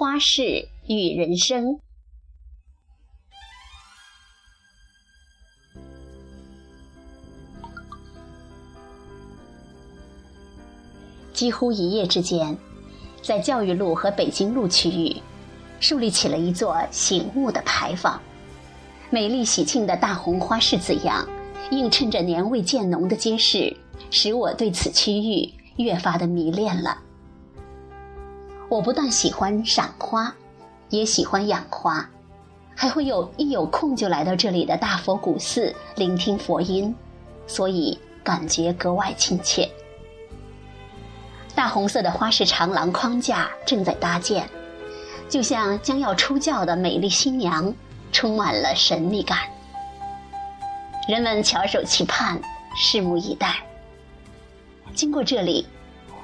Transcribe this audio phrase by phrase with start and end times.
[0.00, 1.78] 花市与人生。
[11.34, 12.56] 几乎一夜之间，
[13.20, 15.14] 在教育路和北京路区域，
[15.80, 18.18] 树立起了一座醒目的牌坊。
[19.10, 21.28] 美丽喜庆的大红花式字样，
[21.72, 23.76] 映衬着年味渐浓的街市，
[24.10, 26.96] 使我对此区域越发的迷恋了。
[28.70, 30.32] 我不但喜欢赏花，
[30.90, 32.08] 也喜欢养花，
[32.76, 36.94] 还会有一有空就来到这里的大佛古寺聆听佛音，
[37.48, 39.68] 所以感觉格外亲切。
[41.52, 44.48] 大红色的花式长廊框架正在搭建，
[45.28, 47.74] 就像将要出嫁的美丽新娘，
[48.12, 49.36] 充满了神秘感。
[51.08, 52.40] 人们翘首期盼，
[52.76, 53.56] 拭目以待。
[54.94, 55.66] 经过这里，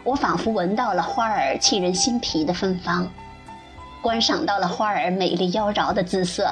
[0.07, 3.11] 我仿佛闻到了花儿沁人心脾的芬芳，
[4.01, 6.49] 观赏到了花儿美丽妖娆的姿色，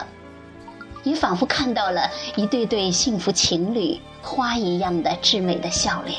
[1.05, 6.19] 也仿佛看到了一对对幸福情侣花一样的至美的笑脸。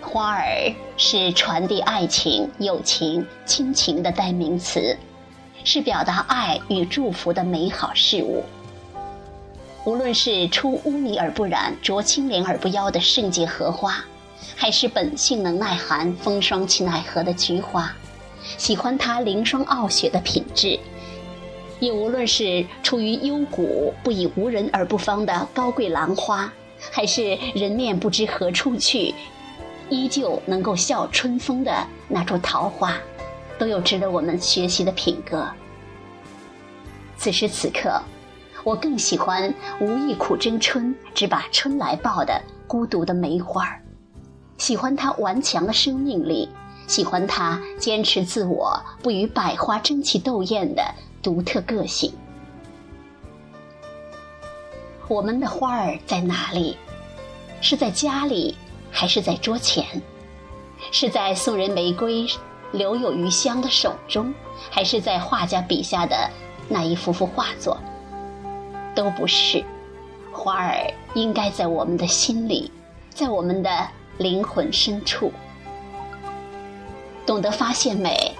[0.00, 4.96] 花儿是传递爱情、友情、亲情的代名词，
[5.64, 8.42] 是表达爱与祝福的美好事物。
[9.84, 14.02] 无论是出污泥而不染、濯清涟而不妖的圣洁荷花，
[14.56, 17.92] 还是本性能耐寒、风霜气奈何的菊花，
[18.58, 20.78] 喜欢它凌霜傲雪的品质；
[21.80, 26.52] 也无论是出于幽谷、不以无人而不芳的高贵兰花，
[26.90, 29.14] 还是人面不知何处去。
[29.90, 32.96] 依旧能够笑春风的那株桃花，
[33.58, 35.46] 都有值得我们学习的品格。
[37.18, 38.00] 此时此刻，
[38.64, 43.81] 我更喜欢无意苦争春，只把春来报的孤独的梅花儿，
[44.58, 46.48] 喜欢它顽强的生命力，
[46.86, 50.82] 喜欢它坚持自我、不与百花争奇斗艳的
[51.22, 52.12] 独特个性。
[55.08, 56.76] 我们的花儿在哪里？
[57.60, 58.56] 是在家里？
[58.90, 59.84] 还是在桌前，
[60.90, 62.26] 是在送人玫瑰
[62.72, 64.34] 留有余香的手中，
[64.70, 66.30] 还是在画家笔下的
[66.68, 67.78] 那一幅幅画作？
[68.94, 69.64] 都不是，
[70.30, 72.70] 花儿应该在我们的心里，
[73.08, 73.70] 在我们的
[74.18, 75.32] 灵魂深处。
[77.24, 78.34] 懂得发现美，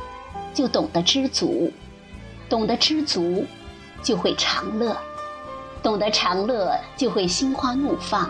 [0.53, 1.71] 就懂得知足；
[2.49, 3.45] 懂得知足，
[4.03, 4.97] 就会长乐；
[5.83, 8.29] 懂得长乐，就会心花怒放；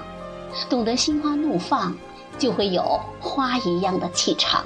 [0.69, 1.94] 懂得心花怒放。
[2.38, 4.64] 就会有花一样的气场，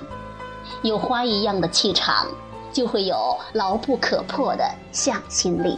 [0.83, 2.29] 有花一样的气场，
[2.73, 5.77] 就会有牢不可破的向心力，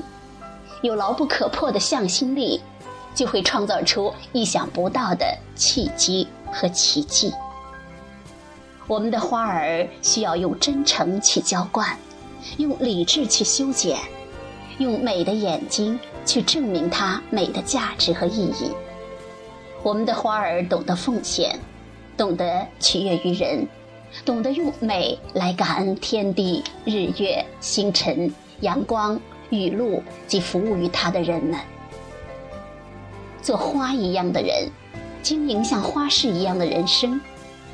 [0.82, 2.60] 有牢不可破的向心力，
[3.18, 7.32] 就会创造出意想不到的契机和奇迹。
[8.86, 11.98] 我们的花儿需要用真诚去浇灌，
[12.58, 13.98] 用理智去修剪，
[14.78, 18.70] 用美的眼睛去证明它美的价值和意义。
[19.82, 21.58] 我们的花儿懂得奉献。
[22.16, 23.66] 懂得取悦于人，
[24.24, 31.58] 懂得用美来感恩天地、日月、星辰、阳光、雨露及服务于他的人们。
[33.48, 34.70] 做花一样的人，
[35.22, 37.18] 经营像花市一样的人生，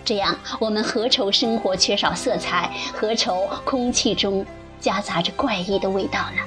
[0.04, 2.70] 这样我们何愁生活缺少色彩？
[2.92, 4.46] 何愁空气中
[4.78, 6.42] 夹杂着怪异的味道呢？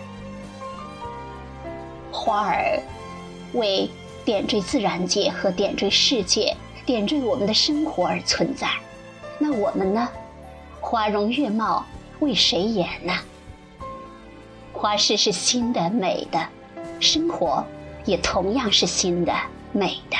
[2.09, 2.81] 花儿
[3.51, 3.89] 为
[4.23, 6.55] 点缀自然界和点缀世界。
[6.85, 8.69] 点缀我们的生活而存在，
[9.37, 10.07] 那我们呢？
[10.79, 11.85] 花容月貌，
[12.19, 13.11] 为谁演呢？
[14.71, 16.39] 花市是新的、美的，
[17.01, 17.61] 生活
[18.07, 19.33] 也同样是新的、
[19.71, 20.17] 美的。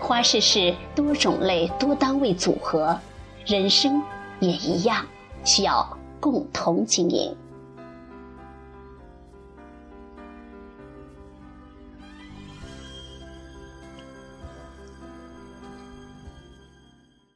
[0.00, 2.98] 花式是多种类、多单位组合，
[3.44, 4.00] 人生
[4.38, 5.04] 也一样，
[5.44, 5.86] 需要
[6.20, 7.36] 共同经营。